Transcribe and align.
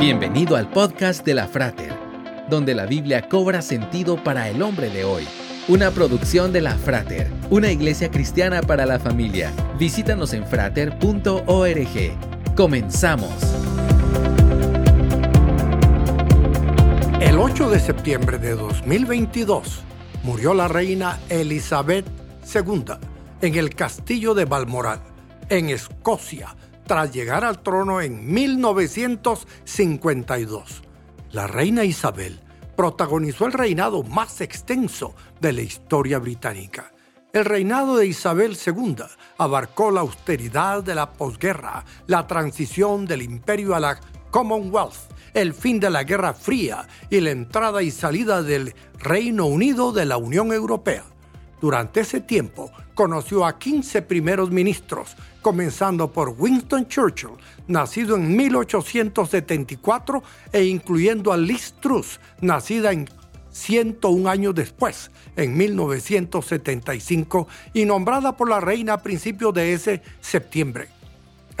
Bienvenido 0.00 0.56
al 0.56 0.70
podcast 0.70 1.26
de 1.26 1.34
la 1.34 1.46
Frater, 1.46 1.92
donde 2.48 2.74
la 2.74 2.86
Biblia 2.86 3.28
cobra 3.28 3.60
sentido 3.60 4.16
para 4.24 4.48
el 4.48 4.62
hombre 4.62 4.88
de 4.88 5.04
hoy. 5.04 5.28
Una 5.68 5.90
producción 5.90 6.54
de 6.54 6.62
la 6.62 6.74
Frater, 6.74 7.30
una 7.50 7.70
iglesia 7.70 8.10
cristiana 8.10 8.62
para 8.62 8.86
la 8.86 8.98
familia. 8.98 9.52
Visítanos 9.78 10.32
en 10.32 10.46
frater.org. 10.46 11.36
Comenzamos. 12.56 13.30
El 17.20 17.38
8 17.38 17.68
de 17.68 17.78
septiembre 17.78 18.38
de 18.38 18.54
2022 18.54 19.82
murió 20.22 20.54
la 20.54 20.68
reina 20.68 21.18
Elizabeth 21.28 22.06
II 22.54 22.84
en 23.42 23.54
el 23.54 23.74
castillo 23.74 24.32
de 24.32 24.46
Balmoral, 24.46 25.00
en 25.50 25.68
Escocia, 25.68 26.56
tras 26.90 27.12
llegar 27.12 27.44
al 27.44 27.62
trono 27.62 28.00
en 28.00 28.34
1952. 28.34 30.82
La 31.30 31.46
reina 31.46 31.84
Isabel 31.84 32.40
protagonizó 32.76 33.46
el 33.46 33.52
reinado 33.52 34.02
más 34.02 34.40
extenso 34.40 35.14
de 35.40 35.52
la 35.52 35.60
historia 35.60 36.18
británica. 36.18 36.90
El 37.32 37.44
reinado 37.44 37.96
de 37.96 38.08
Isabel 38.08 38.58
II 38.66 39.04
abarcó 39.38 39.92
la 39.92 40.00
austeridad 40.00 40.82
de 40.82 40.96
la 40.96 41.12
posguerra, 41.12 41.84
la 42.08 42.26
transición 42.26 43.06
del 43.06 43.22
imperio 43.22 43.76
a 43.76 43.80
la 43.80 44.00
Commonwealth, 44.32 45.12
el 45.32 45.54
fin 45.54 45.78
de 45.78 45.90
la 45.90 46.02
Guerra 46.02 46.34
Fría 46.34 46.88
y 47.08 47.20
la 47.20 47.30
entrada 47.30 47.84
y 47.84 47.92
salida 47.92 48.42
del 48.42 48.74
Reino 48.98 49.46
Unido 49.46 49.92
de 49.92 50.06
la 50.06 50.16
Unión 50.16 50.52
Europea. 50.52 51.04
Durante 51.60 52.00
ese 52.00 52.20
tiempo 52.20 52.70
conoció 52.94 53.44
a 53.44 53.58
15 53.58 54.02
primeros 54.02 54.50
ministros, 54.50 55.14
comenzando 55.42 56.10
por 56.10 56.34
Winston 56.38 56.88
Churchill, 56.88 57.30
nacido 57.66 58.16
en 58.16 58.34
1874, 58.36 60.22
e 60.52 60.64
incluyendo 60.64 61.32
a 61.32 61.36
Liz 61.36 61.74
Truss, 61.80 62.18
nacida 62.40 62.92
en 62.92 63.08
101 63.50 64.30
años 64.30 64.54
después, 64.54 65.10
en 65.36 65.56
1975, 65.56 67.46
y 67.74 67.84
nombrada 67.84 68.36
por 68.36 68.48
la 68.48 68.60
reina 68.60 68.94
a 68.94 69.02
principios 69.02 69.52
de 69.52 69.74
ese 69.74 70.02
septiembre. 70.20 70.88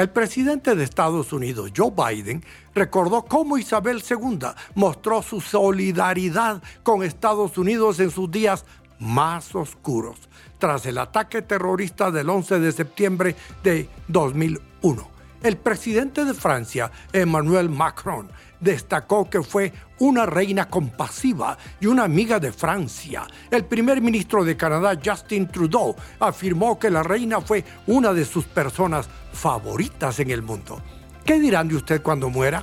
El 0.00 0.08
presidente 0.08 0.74
de 0.74 0.82
Estados 0.82 1.30
Unidos, 1.30 1.72
Joe 1.76 1.90
Biden, 1.90 2.42
recordó 2.74 3.26
cómo 3.26 3.58
Isabel 3.58 4.02
II 4.08 4.38
mostró 4.74 5.20
su 5.20 5.42
solidaridad 5.42 6.62
con 6.82 7.02
Estados 7.02 7.58
Unidos 7.58 8.00
en 8.00 8.10
sus 8.10 8.30
días 8.30 8.64
más 9.00 9.54
oscuros, 9.54 10.16
tras 10.58 10.86
el 10.86 10.98
ataque 10.98 11.42
terrorista 11.42 12.10
del 12.10 12.30
11 12.30 12.60
de 12.60 12.72
septiembre 12.72 13.36
de 13.64 13.88
2001. 14.08 15.10
El 15.42 15.56
presidente 15.56 16.24
de 16.24 16.34
Francia, 16.34 16.92
Emmanuel 17.12 17.70
Macron, 17.70 18.30
destacó 18.60 19.28
que 19.28 19.42
fue 19.42 19.72
una 19.98 20.26
reina 20.26 20.68
compasiva 20.68 21.56
y 21.80 21.86
una 21.86 22.04
amiga 22.04 22.38
de 22.38 22.52
Francia. 22.52 23.26
El 23.50 23.64
primer 23.64 24.02
ministro 24.02 24.44
de 24.44 24.56
Canadá, 24.56 24.98
Justin 25.02 25.48
Trudeau, 25.48 25.96
afirmó 26.18 26.78
que 26.78 26.90
la 26.90 27.02
reina 27.02 27.40
fue 27.40 27.64
una 27.86 28.12
de 28.12 28.26
sus 28.26 28.44
personas 28.44 29.08
favoritas 29.32 30.20
en 30.20 30.30
el 30.30 30.42
mundo. 30.42 30.82
¿Qué 31.24 31.40
dirán 31.40 31.68
de 31.68 31.76
usted 31.76 32.02
cuando 32.02 32.28
muera? 32.28 32.62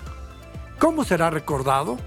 ¿Cómo 0.77 1.03
será 1.03 1.31
recordado? 1.31 1.97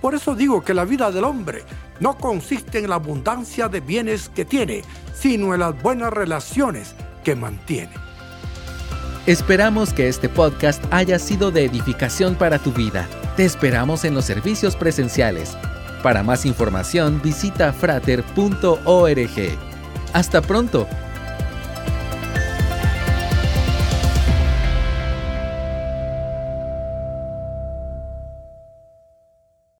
Por 0.00 0.16
eso 0.16 0.34
digo 0.34 0.64
que 0.64 0.74
la 0.74 0.84
vida 0.84 1.12
del 1.12 1.24
hombre 1.24 1.62
no 2.00 2.16
consiste 2.18 2.78
en 2.78 2.88
la 2.88 2.96
abundancia 2.96 3.68
de 3.68 3.80
bienes 3.80 4.28
que 4.28 4.44
tiene, 4.44 4.82
sino 5.14 5.54
en 5.54 5.60
las 5.60 5.80
buenas 5.80 6.12
relaciones 6.12 6.94
que 7.22 7.36
mantiene. 7.36 7.92
Esperamos 9.26 9.92
que 9.92 10.08
este 10.08 10.28
podcast 10.28 10.82
haya 10.90 11.18
sido 11.18 11.50
de 11.50 11.64
edificación 11.64 12.34
para 12.34 12.58
tu 12.58 12.72
vida. 12.72 13.06
Te 13.36 13.44
esperamos 13.44 14.04
en 14.04 14.14
los 14.14 14.24
servicios 14.24 14.76
presenciales. 14.76 15.56
Para 16.02 16.22
más 16.22 16.46
información 16.46 17.20
visita 17.22 17.72
frater.org. 17.72 19.58
Hasta 20.12 20.40
pronto 20.40 20.88